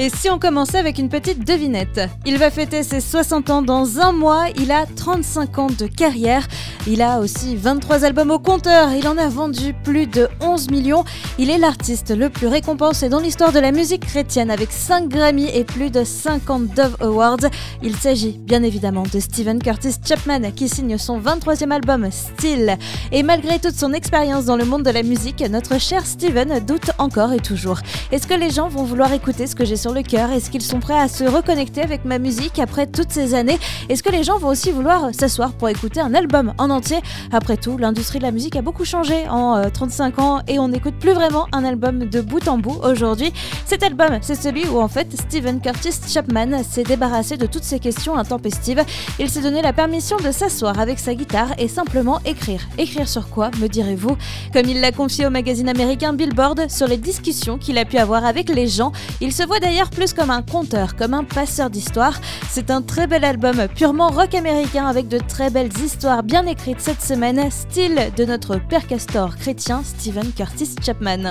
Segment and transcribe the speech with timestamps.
[0.00, 3.98] Et si on commençait avec une petite devinette Il va fêter ses 60 ans dans
[3.98, 6.46] un mois, il a 35 ans de carrière,
[6.86, 11.04] il a aussi 23 albums au compteur, il en a vendu plus de 11 millions,
[11.36, 15.48] il est l'artiste le plus récompensé dans l'histoire de la musique chrétienne avec 5 Grammy
[15.52, 17.50] et plus de 50 Dove Awards.
[17.82, 22.76] Il s'agit bien évidemment de Steven Curtis Chapman qui signe son 23e album Still.
[23.10, 26.92] Et malgré toute son expérience dans le monde de la musique, notre cher Steven doute
[26.98, 27.80] encore et toujours.
[28.12, 30.62] Est-ce que les gens vont vouloir écouter ce que j'ai sur le cœur Est-ce qu'ils
[30.62, 33.58] sont prêts à se reconnecter avec ma musique après toutes ces années?
[33.88, 36.98] Est-ce que les gens vont aussi vouloir s'asseoir pour écouter un album en entier?
[37.32, 40.68] Après tout, l'industrie de la musique a beaucoup changé en 35 euh, ans et on
[40.68, 43.32] n'écoute plus vraiment un album de bout en bout aujourd'hui.
[43.66, 47.78] Cet album, c'est celui où en fait Steven Curtis Chapman s'est débarrassé de toutes ces
[47.78, 48.84] questions intempestives.
[49.18, 52.60] Il s'est donné la permission de s'asseoir avec sa guitare et simplement écrire.
[52.78, 54.16] Écrire sur quoi, me direz-vous?
[54.52, 58.24] Comme il l'a confié au magazine américain Billboard sur les discussions qu'il a pu avoir
[58.24, 62.20] avec les gens, il se voit d'ailleurs plus comme un conteur, comme un passeur d'histoire.
[62.50, 66.80] C'est un très bel album purement rock américain avec de très belles histoires bien écrites
[66.80, 71.30] cette semaine, style de notre père castor chrétien Stephen Curtis Chapman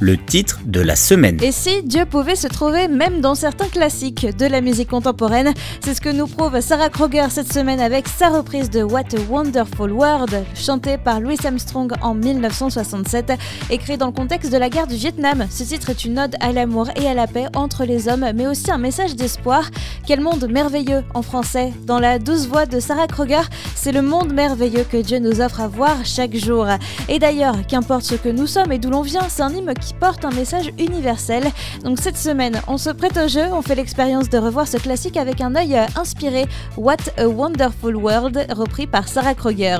[0.00, 1.38] le titre de la semaine.
[1.42, 5.94] Et si Dieu pouvait se trouver même dans certains classiques de la musique contemporaine, c'est
[5.94, 9.92] ce que nous prouve Sarah Kroger cette semaine avec sa reprise de What a Wonderful
[9.92, 13.32] World, chantée par Louis Armstrong en 1967,
[13.70, 15.46] écrit dans le contexte de la guerre du Vietnam.
[15.50, 18.46] Ce titre est une ode à l'amour et à la paix entre les hommes, mais
[18.46, 19.70] aussi un message d'espoir.
[20.06, 23.42] Quel monde merveilleux en français Dans la douce voix de Sarah Kroger,
[23.74, 26.66] c'est le monde merveilleux que Dieu nous offre à voir chaque jour.
[27.08, 29.94] Et d'ailleurs, qu'importe ce que nous sommes et d'où l'on vient, c'est un hymne qui
[29.94, 31.44] porte un message universel.
[31.84, 35.16] Donc cette semaine, on se prête au jeu, on fait l'expérience de revoir ce classique
[35.16, 36.46] avec un œil inspiré.
[36.76, 39.78] What a Wonderful World, repris par Sarah Kroger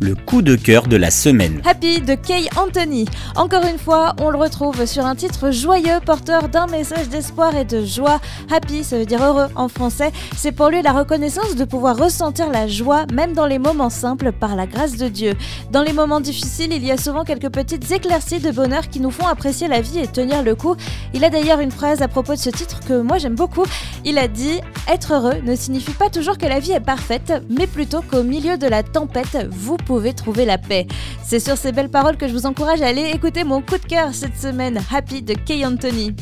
[0.00, 1.60] le coup de cœur de la semaine.
[1.64, 3.06] Happy de Kay Anthony.
[3.36, 7.64] Encore une fois, on le retrouve sur un titre joyeux, porteur d'un message d'espoir et
[7.64, 8.20] de joie.
[8.50, 10.12] Happy, ça veut dire heureux en français.
[10.36, 14.32] C'est pour lui la reconnaissance de pouvoir ressentir la joie, même dans les moments simples,
[14.32, 15.34] par la grâce de Dieu.
[15.70, 19.10] Dans les moments difficiles, il y a souvent quelques petites éclaircies de bonheur qui nous
[19.10, 20.76] font apprécier la vie et tenir le coup.
[21.14, 23.64] Il a d'ailleurs une phrase à propos de ce titre que moi j'aime beaucoup.
[24.04, 27.66] Il a dit Être heureux ne signifie pas toujours que la vie est parfaite, mais
[27.66, 30.86] plutôt qu'au milieu de la tempête, vous pouvez trouver la paix.
[31.24, 33.86] C'est sur ces belles paroles que je vous encourage à aller écouter mon coup de
[33.86, 36.14] cœur cette semaine, Happy de Kay Anthony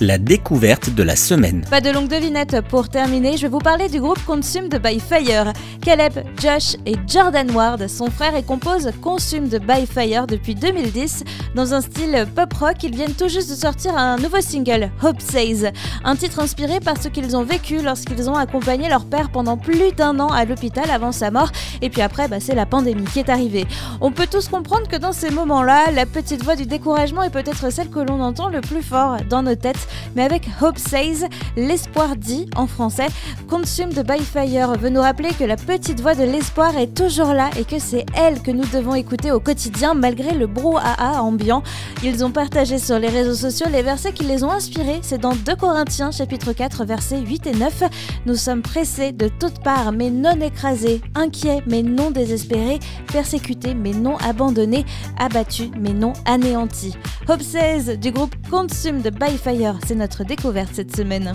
[0.00, 1.64] la découverte de la semaine.
[1.70, 5.52] Pas de longue devinette pour terminer, je vais vous parler du groupe Consumed by Fire.
[5.82, 11.74] Caleb, Josh et Jordan Ward sont frères et composent Consumed by Fire depuis 2010 dans
[11.74, 12.82] un style pop rock.
[12.82, 15.72] Ils viennent tout juste de sortir un nouveau single, Hope Says,
[16.04, 19.92] un titre inspiré par ce qu'ils ont vécu lorsqu'ils ont accompagné leur père pendant plus
[19.92, 21.50] d'un an à l'hôpital avant sa mort.
[21.82, 23.66] Et puis après, bah, c'est la pandémie qui est arrivée.
[24.00, 27.72] On peut tous comprendre que dans ces moments-là, la petite voix du découragement est peut-être
[27.72, 32.16] celle que l'on entend le plus fort dans nos têtes mais avec Hope Says, l'espoir
[32.16, 33.08] dit en français.
[33.48, 37.50] Consumed by Fire veut nous rappeler que la petite voix de l'espoir est toujours là
[37.58, 41.62] et que c'est elle que nous devons écouter au quotidien malgré le brouhaha ambiant.
[42.02, 45.00] Ils ont partagé sur les réseaux sociaux les versets qui les ont inspirés.
[45.02, 47.82] C'est dans 2 Corinthiens chapitre 4 versets 8 et 9.
[48.26, 52.78] Nous sommes pressés de toutes parts mais non écrasés, inquiets mais non désespérés,
[53.12, 54.84] persécutés mais non abandonnés,
[55.18, 56.96] abattus mais non anéantis.
[57.28, 61.32] Hope Says du groupe Consumed by Fire c'est notre découverte cette semaine.